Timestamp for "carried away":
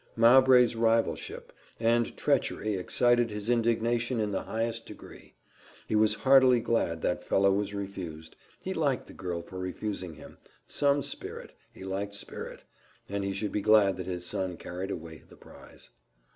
14.57-15.21